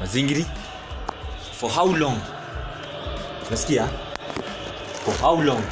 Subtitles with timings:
[0.00, 0.46] mazingiri?
[1.52, 2.20] For how long?
[3.50, 3.88] Nasikia
[5.04, 5.62] for how long?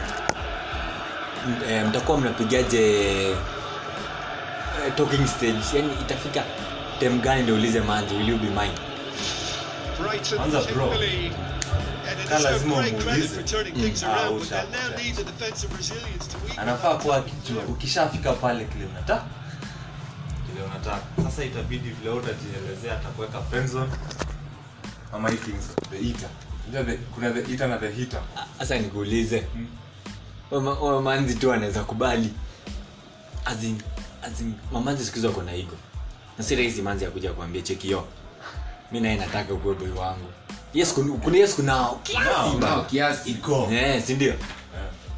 [1.89, 2.81] Mtakuwa mnapigaje
[3.31, 3.37] e,
[4.97, 5.63] talking stage?
[5.77, 6.43] Yani itafika
[7.01, 8.15] tem gani ndio ulize manzi?
[8.15, 8.73] Will you be mine?
[10.45, 10.95] Anza bro,
[12.43, 13.43] lazima umuulize.
[13.75, 14.31] things Ah,
[16.57, 19.23] anafaa kuwa akijua ukishafika pale kile unataka.
[20.47, 21.01] Kile unataka.
[21.25, 23.91] Sasa itabidi vile utajielezea atakuweka friendzone
[25.17, 25.65] ama hii things?
[25.91, 26.29] The eater
[26.69, 28.21] Unajua the, kuna the eater na the heater.
[28.59, 29.47] Sasa nikuulize.
[30.51, 32.33] Wama- wama manzi tu anaweza kubali.
[33.45, 33.83] Azin,
[34.23, 35.53] azin, mamanzi siku hizi wako na
[36.39, 38.05] na si rahisi manzi akuja kuambia chekio
[38.93, 40.27] mi naye nataka ukuwe boy wangu.
[40.75, 42.57] Yes kun- kuna yes kunao kiasi.
[42.61, 43.31] Nao kiasi.
[43.31, 43.69] Iko.
[43.73, 44.35] Eh, si ndio?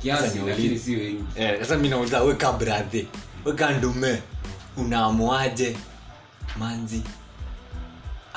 [0.02, 1.24] Kiasi lakini si wengi.
[1.36, 3.06] Eh, sasa mi nauliza weka bradhe
[3.44, 4.22] weka ndume.
[4.76, 5.76] Unaamuaje
[6.58, 7.02] manzi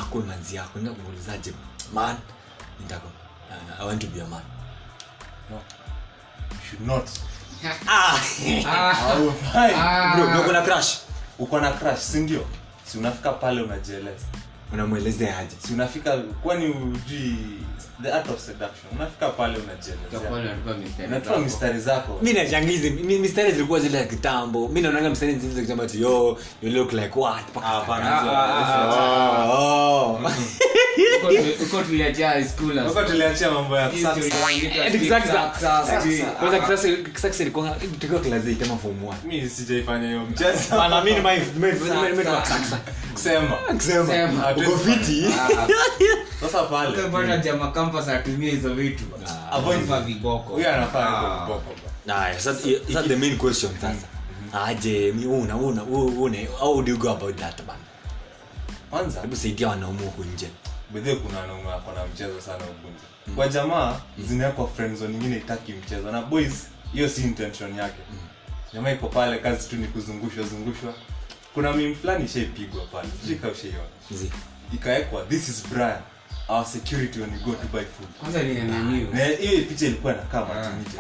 [0.02, 1.54] akuwe manzi yako nda kumuulizaje
[1.94, 2.16] man
[2.80, 3.08] nitako
[3.50, 4.42] uh, i want to be a man.
[5.50, 5.60] No.
[6.70, 7.10] Should not.
[7.88, 8.18] Ah.
[8.66, 8.96] Ah,
[9.54, 10.16] ah.
[10.16, 10.98] bro uko na crush?
[11.40, 12.46] Uko na crush si ndio?
[12.86, 14.26] Si unafika pale unajieleza.
[14.74, 15.56] Unamwelezea aje?
[15.68, 17.64] Si unafika kwani ujui
[18.04, 20.50] the art of seduction unafika pale Kwa unajielezea pale
[21.08, 22.20] unatupa mistari zako.
[22.22, 26.70] mi nashangizi mistari zilikuwa zile ya kitambo mi naonanga mistari zile za kitambo yo you
[26.72, 30.32] look like what Ah, Ah, Oh, oh.
[31.64, 34.20] Uko tuliachia high school as- Huko tuliachia mambo ya kisasa-
[37.44, 38.76] ilikuwa- tukiwa class eight ama
[39.26, 41.24] mi sijaifanya hiyo mchezo Bana, mi ni my-
[41.60, 42.80] me- me- me- Sack, sack, sack.
[43.14, 44.52] kusema Kusema.
[44.58, 45.68] Uko fiti Ah,
[46.42, 49.04] sasa pale ukipata jama campus atumie hizo vitu.
[49.52, 50.54] Avoid Sifa viboko.
[50.54, 51.46] Huyo anafaa Ah.
[51.46, 51.74] viboko.
[52.06, 54.08] Nah sasa the main question sasa.
[54.66, 57.80] Aje mi una una una how do you go about that bana
[58.90, 59.22] kwanza.
[59.22, 60.48] Hebu saidia wanaume huko nje.
[60.94, 66.12] Bedhe kuna wanaume wako na mchezo sana ugunzi kwa jamaa zinawekwa friendzone nyingine itaki mchezo.
[66.12, 68.02] Na boys hiyo si intention yake.
[68.74, 70.94] Jamaa iko pale kazi tu ni kuzungushwa zungushwa.
[71.54, 73.08] Kuna mim fulani ishaipigwa pale.
[73.22, 73.80] Sijui kama ushaiona.
[74.12, 74.32] Zi.
[74.74, 76.00] ikawekwa this is brian
[76.52, 78.08] our security when you go to buy food.
[78.20, 79.62] Kwanza ni nani na hiyo?
[79.70, 80.98] picha ilikuwa inakaa matimite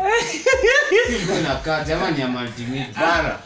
[1.39, 3.39] inakaa jamani ya multimedia bana hapa.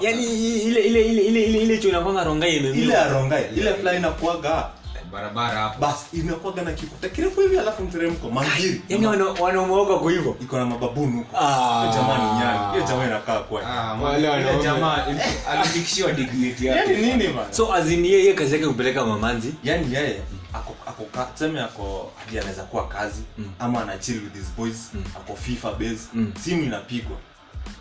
[0.00, 3.98] yani ile ile ile ile ile ile chuna kwanga rongai ile imemiwa arongai ile fulani
[3.98, 4.66] inakuaga
[5.12, 5.80] barabara hapo.
[5.80, 8.30] Bas imekuaga na kikuta kirefu hivi alafu mteremko.
[8.30, 10.36] Mangiri yani wana- wanaume kwa hivyo.
[10.42, 11.36] Iko na mababumu huko.
[11.36, 11.92] Ah.
[11.94, 15.06] jamani nyani hiyo jamaa inakaa kwa Ah, Wale wale jamaa
[15.50, 17.52] alifikishiwa dignity yani yake nini bana?
[17.52, 19.54] So azin yeye kazi yake kupeleka mamanzi.
[19.64, 20.20] Yani yeye
[20.54, 23.22] ako ako ka- tuseme ako hadi anaweza kuwa kazi
[23.58, 24.76] ama ana chill with his boys
[25.16, 26.32] ako fifa base Mm.
[26.44, 27.16] simu inapigwa.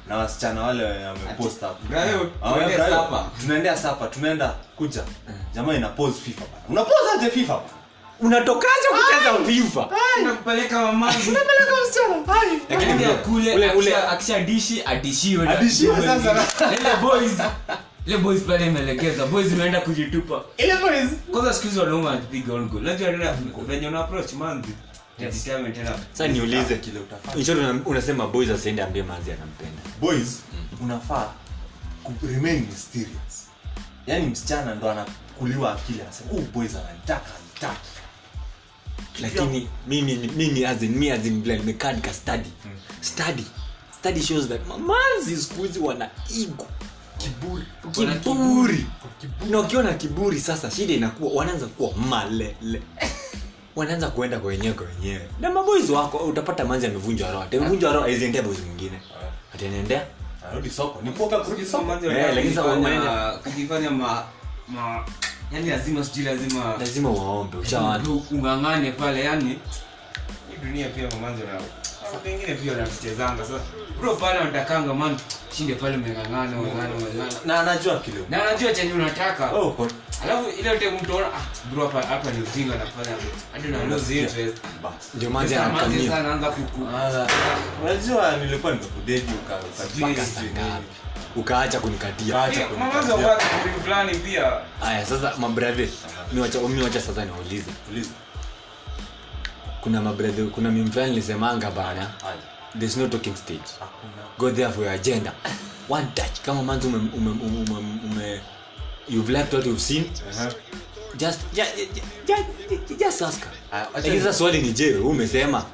[0.07, 1.77] Na wasichana wale wamepost hapo
[2.41, 2.49] Ah,
[3.41, 4.07] tunaendea sapa.
[4.07, 5.03] tunaenda kuja.
[5.55, 6.63] Jamaa ina pose fifa bana.
[6.69, 7.69] Unapose aje fifa bana?
[8.19, 9.89] Unatokaje kucheza fifa?
[10.23, 11.31] Nakupeleka mamazi
[12.69, 15.49] Lakini Lakini bro, kule ule- ule- akisha- akisha dishi adishiwe.
[15.49, 16.45] Adishiwe sasa.
[16.79, 17.31] Ile boys
[18.05, 20.43] ile boys pale imeelekeza boys imeenda kujitupa.
[20.57, 21.09] Ile boys?
[21.31, 22.83] Kwanza siku hizi wanaume wanapiga on goal.
[22.83, 23.33] Unajua tena
[23.67, 24.69] venye una approach manzi.
[26.11, 27.37] Sasa niulize kile utafanya.
[27.37, 29.81] In short, una- unasema boys asiende ambie manzi anampenda.
[30.01, 30.39] Boys
[30.81, 31.33] unafaa
[32.27, 33.47] remain mysterious.
[34.07, 37.89] Yaani msichana ndo anakuliwa akili anasema boys ananitaka anitaki
[39.21, 42.49] lakini mimi mimi as in me as in vile nimekaa nika study
[43.01, 43.43] study.
[43.99, 46.09] Study shows that mamanzi siku hizi wana
[46.41, 46.67] ego
[47.23, 47.63] kiburi.
[47.97, 48.85] Wana kiburi.
[49.49, 52.81] Na ukiwa na kiburi sasa shida inakuwa wanaanza kuwa malele.
[53.75, 55.27] Wanaanza kuenda kwa wenyewe kwa wenyewe.
[55.39, 57.43] Na maboys wako utapata manzi amevunjwa roho.
[57.51, 58.99] Amevunjwa roho aiziendea boys mwingine.
[59.55, 60.05] Ataniendea
[60.45, 61.01] anarudi soko.
[61.01, 61.83] Ni kuoga kurudi soko.
[61.83, 64.23] Manzi Eh, wanataka lakini sasa kujifanya- kujifanya ma
[64.67, 65.05] ma
[65.51, 71.61] yani lazima sijui lazima lazima waombe ushawana ungangane pale yani hii dunia pia mamanzi na
[72.13, 73.59] watu pia wanatuchezanga sasa
[74.01, 75.17] bro pale wanatakanga man
[75.57, 79.51] shinde pale umengangana umengangana umengangana na anajua kile na anajua chenye unataka.
[79.51, 79.87] Oh kwa
[80.23, 81.41] alafu ile ile mtu ona ah
[81.73, 83.17] bro hapa hapa ni ujinga anafanya
[83.53, 84.57] hadi na lose interest.
[85.13, 86.87] Ndio maji anakamia sana anaanza kuku.
[86.95, 87.27] Ah,
[87.83, 90.65] unajua nilikuwa nimekudedi uka Sijui ukapaka Saa sijui ngapi?
[90.65, 90.85] nini.
[91.35, 92.67] ukaacha kunikatia kunikatia.
[93.63, 94.51] kitu fulani pia.
[94.79, 95.89] Haya sasa mabrave
[96.31, 98.09] mimi wacha mimi wacha sasa niulize Uliza.
[99.81, 102.11] Kuna mabradhe kuna mimfani lisemanga bana
[102.79, 104.37] there's no talking stage Hakuna.
[104.37, 105.33] go there for your agenda
[105.89, 108.41] one touch kama manzi ume, ume, ume, ume, ume
[109.09, 110.53] you've left what you've seen uh-huh.
[111.17, 111.71] just just,
[112.27, 112.37] ja,
[112.99, 113.87] just ask her.
[114.19, 115.65] Sasa swali ni je umesema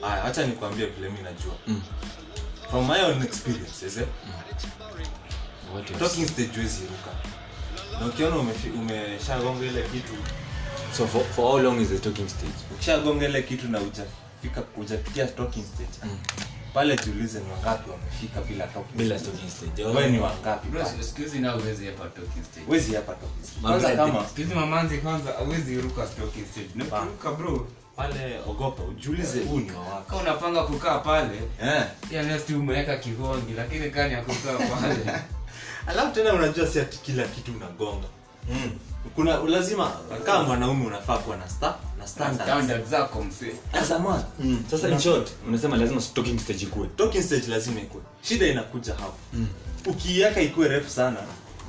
[0.00, 1.82] haya acha nikwambie vile mi najua Mm.
[2.70, 4.06] from my own experiences eh,
[5.76, 5.94] else?
[5.98, 7.10] talking stage huwezi ruka
[8.00, 8.36] na ukiona
[8.74, 10.12] umeshagonga ile kitu
[10.92, 15.64] so for, for how long is the talking stage ukishagongele kitu na ujafika ujapitia talking
[15.64, 16.10] stage
[16.76, 20.68] pale tuulize ni wangapi wamefika bila talking bila talking stage wewe ni wangapi
[21.00, 22.66] excuse nao huwezi hapa talking stage.
[22.68, 23.60] wezi hapa talking stage.
[23.62, 26.68] Kwanza kama excuse mamanzi kwanza hawezi ruka talking stage.
[26.74, 27.06] ni Ba.
[27.38, 27.66] bro,
[27.96, 31.82] pale ogopa ujiulize huu ni wako kama unapanga kukaa pale, eh.
[32.10, 35.20] ya next umeweka kihongi lakini kani ya kukaa pale.
[35.86, 38.08] alafu tena unajua si ati kila kitu unagonga
[38.50, 38.70] mm.
[39.14, 39.90] Kuna lazima
[40.26, 42.88] kama mwanaume unafaa kuwa na star na standards.
[42.90, 43.52] Zako msee.
[43.72, 44.22] As a man,
[44.70, 46.86] sasa in short unasema lazima talking stage ikue.
[46.96, 48.00] Talking stage lazima ikue.
[48.22, 49.14] Shida inakuja hapo.
[49.86, 51.16] Ukiiweka ikuwe refu sana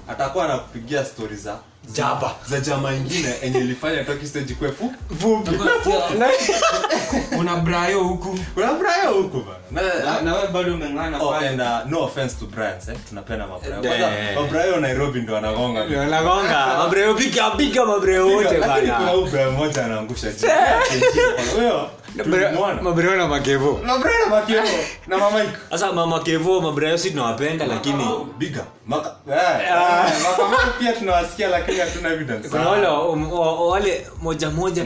[0.08, 1.60] atakuwa anakupigia stori za
[1.94, 2.36] Jaba.
[2.50, 4.54] za jama ingine enye ilifanya talking stage
[7.56, 8.40] Brayo huku.
[8.54, 11.48] kuna Brian huko Na- na, Na wewe bado umeng'ana pale.
[11.48, 12.96] and no offense to Bryans, eh?
[13.10, 14.00] tunapenda mabrayo Eh.
[14.00, 20.28] Kwanza, mabrayo nairobi ndo anagonga nagonga mabreo piga piga mabreo wote kuna anaangusha.
[21.56, 21.90] Huyo.
[22.82, 23.80] Mabreo na makevo
[24.30, 24.66] Mabrayo
[25.08, 28.04] na mama sasa mama kevo mabreo si tunawapenda lakini
[28.38, 28.66] Bigger.
[28.88, 29.16] Maka-
[30.24, 32.50] Makamau pia tunawasikia lakini hatuna evidence.
[32.50, 33.08] kuna wale wa-
[33.40, 34.84] wa- wale moja moja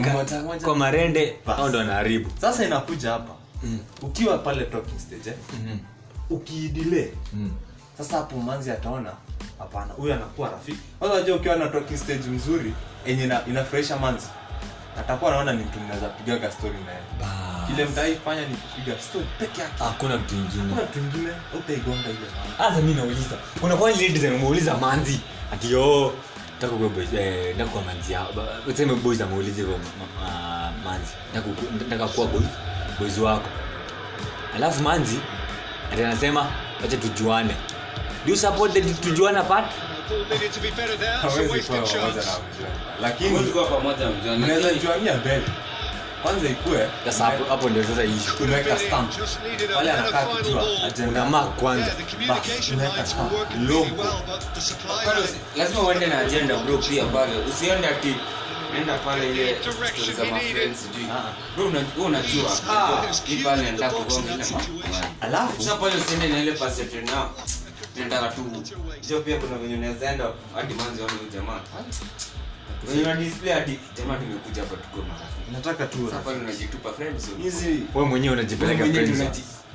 [0.64, 3.32] kwa marende au ndo wanaharibu sasa inakuja hapa
[4.02, 5.36] ukiwa pale talking stage eh?
[6.30, 7.12] ukiidile
[7.98, 9.10] sasa hapo manzi ataona
[9.58, 12.72] hapana huyu anakuwa rafiki unajua ukiwa na talking stage mzuri
[13.06, 14.26] enye inafurahisha manzi
[15.00, 16.98] atakuwa anaona ni mtu mnaweza pigaga story naye
[17.66, 19.72] kile mtaifanya ni kupiga story peke yake.
[19.78, 23.36] Hakuna mtu ingine mtu ingine utaigonga ile manzi hasa mi nauliza.
[23.60, 25.20] Kuna kwa ile design umeuliza manzi?
[25.52, 26.12] Ati yo
[26.54, 28.12] nataka kwa boys eh nataka kwa manzi
[28.68, 29.20] useme boys
[29.98, 31.12] ma- ma- manzi.
[31.84, 32.44] Nataka kuwa boys
[33.00, 33.48] boys wako.
[34.56, 35.18] Alafu manzi
[35.92, 36.46] ati anasema
[36.84, 37.54] acha tujuane.
[38.26, 39.66] Do you support the tujuana part
[41.22, 41.62] Hawezi
[43.52, 45.42] kuwa pamoja na mjua lakini Lakini- juania mbele
[46.22, 46.88] kwanza ikue.
[47.04, 48.36] Sasa hapo hapo ndio sasa issue.
[48.38, 51.84] Tunaweka stamp Just needed a wale anakaa kujua agenda mark kwanza.
[51.86, 53.70] Yeah, the communication Bas, lines unaweka were working stamp.
[53.70, 54.04] Logo.
[55.56, 57.32] lazima uende na agenda bro pia pale.
[57.50, 58.14] Usiende ati
[58.78, 61.06] enda pale ile story za mafriends sijui.
[61.56, 62.50] Bro una- unajua.
[63.24, 64.44] Hii pale nataka kugonga ile
[65.20, 65.62] alafu?
[65.62, 67.24] Sasa pale usiende na ile perception na
[67.96, 68.42] nataka tu
[69.00, 70.24] sio pia kuna venye unaweza enda
[70.54, 71.60] hadi manzi wale jamaa.
[72.88, 77.18] Venye na display hadi jamaa tumekuja hapa tuko marafiki nataka tu sasa pale unajitupa friend
[77.18, 77.78] zone.
[77.94, 79.30] Wewe mwenyewe unajipeleka friend zone.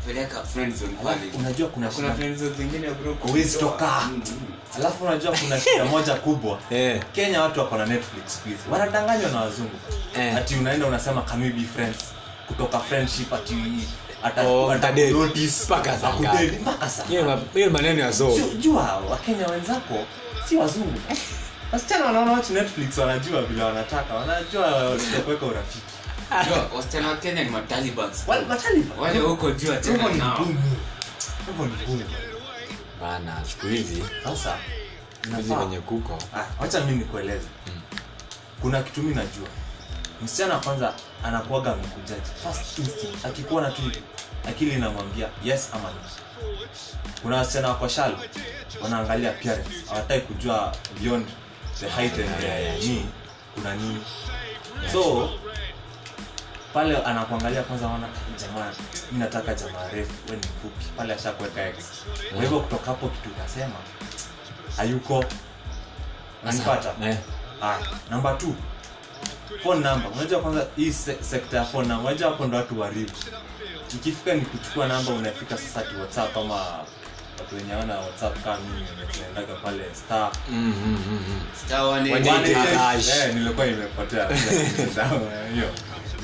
[0.07, 1.09] unajipeleka friend zone pale.
[1.21, 2.35] Alafu unajua kuna kuna shida.
[2.35, 4.01] zone zingine bro Huwezi toka.
[4.09, 4.53] Mm, mm.
[4.77, 6.59] alafu unajua kuna shida moja kubwa.
[6.71, 7.01] Eh.
[7.11, 8.61] Kenya watu wako na netflix please.
[8.71, 9.75] Wanadanganywa na wazungu.
[10.17, 10.35] Eh.
[10.37, 11.97] ati unaenda unasema can we be friends?
[12.47, 13.53] Kutoka friendship ati
[14.47, 14.67] Oh,
[17.69, 20.05] maneno ya so Ju- jua wakenya wenzako
[20.49, 20.99] si wazungu
[21.71, 25.85] wasichana wanaona watu netflix wanajua vile wanataka wanajua kuweka urafiki
[26.77, 27.07] wasichana
[29.13, 29.67] ni huko juu
[33.01, 34.03] bana siku hizi?
[34.23, 34.55] Sasa.
[35.37, 36.17] Hizi venye kuko.
[36.35, 37.47] Ah, wacha mi nikueleze.
[38.61, 39.47] Kuna kitu mi najua.
[40.21, 40.93] Msichana kwanza
[41.23, 42.31] anakuaga amekujaji.
[42.43, 43.25] First instinct.
[43.25, 44.01] Akikuona tu hivi,
[44.49, 45.95] akili inamwambia yes ama no
[47.21, 48.17] kuna wasichana wako shalo
[48.83, 49.69] wanaangalia appearance.
[49.89, 51.27] Hawataki kujua beyond
[51.79, 53.05] the height and the knee
[53.55, 54.03] kuna nini.
[54.91, 55.29] So
[56.73, 58.07] pale anakuangalia kwanza wana
[58.41, 58.71] jamaa
[59.11, 60.85] mi nataka jamaa refu we ni mfupi.
[60.97, 61.75] Pale ashakuweka x.
[62.33, 63.75] Kwa hivyo kutoka hapo kitu utasema
[64.77, 65.25] hayuko.
[66.43, 67.17] Nanipata eh.
[68.09, 68.45] Namba t
[69.63, 70.11] phone number.
[70.15, 73.11] Unajua kwanza hii se- sekta ya phone number unajua hapo ndo watu waribu
[73.95, 76.53] ikifika ni kuchukua namba unafika sasa ki whatsapp ama
[77.39, 80.31] watu wenye wana whatsapp kama mimi tunaendaga pale star.
[80.49, 80.73] Mm mm
[81.09, 81.41] mm mm.
[81.65, 82.09] Star one.
[83.09, 84.27] Eh, nilikuwa nimepotea.
[85.53, 85.69] Hiyo.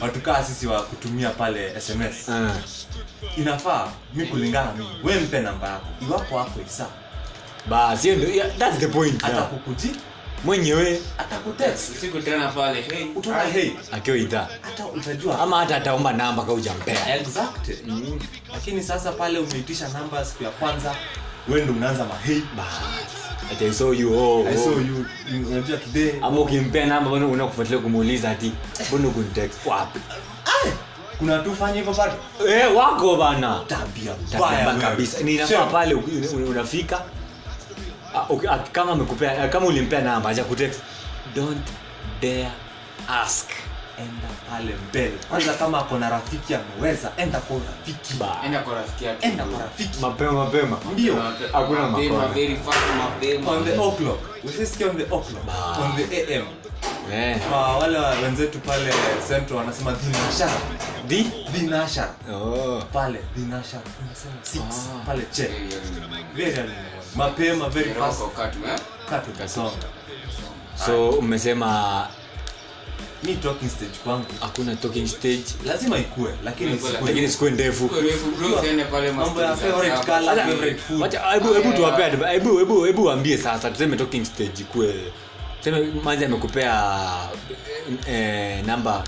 [0.01, 2.51] Watu kaa sisi wa kutumia pale sms uh.
[3.38, 5.86] inafaa mi kulingana mimi we mpe namba yako.
[6.10, 6.86] Iwapo hapo isa.
[7.70, 9.50] Basi hiyo ndio that's the point yeah.
[10.44, 11.02] Mwenyewe.
[11.18, 13.72] Atakutext tena pale hey, utaona hey.
[13.92, 14.18] akiwa
[14.62, 15.40] hata utajua.
[15.40, 17.70] Ama hata ataomba namba kaujampea exact.
[18.54, 20.96] Lakini sasa pale umeitisha namba siku ya kwanza
[21.50, 22.44] wewe ndo unaanza mahei
[23.52, 24.80] ati I saw you oh, i saw oh.
[24.82, 26.12] you you- unajua today.
[26.22, 28.52] Ama ukimpea namba unakufuatilia kumuuliza ati
[28.90, 30.00] mbona kunitext wapi?
[31.20, 32.14] Kuna watu fanya hivyo bado
[32.50, 33.62] eh wako bana.
[33.68, 35.20] Tabia mbaya kabisa.
[35.20, 35.94] Ninafaa pale
[36.50, 37.04] unafika ah, ah,
[38.72, 40.82] kama amekupea ah, kama ulimpea namba acha kutext
[41.36, 41.67] don't
[42.22, 42.51] dare
[43.10, 43.50] ask.
[44.00, 45.13] Enda pale mbele.
[45.29, 48.38] Kwanza kama ako na rafiki ameweza enda kwa rafiki Ba.
[48.46, 49.27] enda kwa rafiki yake.
[49.27, 50.00] Enda kwa rafiki.
[50.01, 50.77] Mapema mapema.
[50.93, 51.15] Ndio.
[51.51, 53.51] Hakuna Mapema, very fast, mapema.
[53.51, 54.20] on the o'clock.
[54.43, 55.48] Usisikie on the o'clock.
[55.82, 56.46] On the am
[57.13, 58.93] eh kwa wale wenzetu pale
[59.27, 60.50] central wanasema dinasha.
[61.08, 61.32] Di?
[61.53, 62.08] Dinasha.
[62.34, 62.82] Oh.
[62.93, 63.77] Pale dinasha.
[64.05, 64.62] Unasema six.
[64.62, 65.05] Ah.
[65.05, 65.50] pale che.
[66.36, 66.51] Very
[67.15, 68.20] mapema very fast.
[68.74, 68.79] eh?
[70.86, 72.08] so umesema
[73.24, 74.25] mi talking stage kwangu.
[74.39, 75.43] hakuna talking stage.
[75.65, 77.89] Lazima ikue lakini lakini sikuwe ndefu.
[80.05, 81.01] Sasa, favorite food.
[81.01, 84.96] wacha- hebu hebu tuwape adv- hebu hebu hebu waambie sasa tuseme talking stage ikue.
[85.58, 87.00] Tuseme manzi amekupea
[88.08, 89.03] eh, namba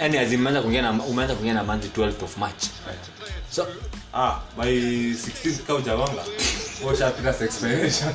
[0.00, 2.64] yani azimeanza na umeanza kuingia na manzi 12th of march.
[3.50, 3.66] So
[4.14, 4.70] ah by
[5.12, 5.74] 16th ka
[6.84, 8.14] ujawanga up sex expiration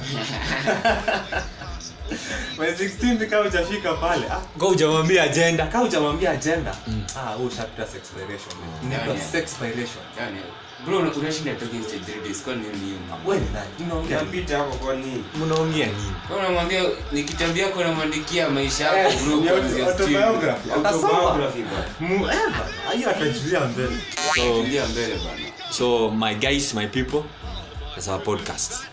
[2.58, 4.26] my 16 kama hujafika pale.
[4.32, 5.66] Ah go hujamwambia agenda.
[5.68, 6.76] Kama hujamwambia agenda.
[7.18, 9.26] Ah wash up sex expiration inaitwa Yeah.
[9.32, 10.38] sex expiration Yani,
[10.86, 12.98] bro, una- unashinda talking stage 3 days, kwa nini hiyo?
[13.26, 13.68] wewe ni nani?
[13.92, 14.58] Unaongea nini?
[14.58, 15.24] Hapo kwa nini?
[15.36, 16.12] mnaongea nini?
[16.28, 16.82] Kwa unamwambia
[17.12, 20.72] nikitambia kwa namwandikia maisha yako Eh, bro, kuanzia autobiography.
[20.72, 21.60] Autobiography
[22.00, 22.32] bro.
[22.32, 22.40] Eh,
[22.96, 23.98] hiyo atajulia mbele.
[24.36, 24.42] So
[24.88, 25.52] mbele bana.
[25.72, 27.22] so my guys my people
[27.96, 28.84] that's our podcast.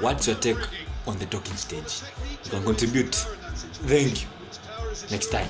[0.00, 0.56] What's your take
[1.06, 2.02] on the talking stage?
[2.44, 3.14] You can contribute.
[3.14, 4.28] Thank you.
[5.10, 5.48] Next time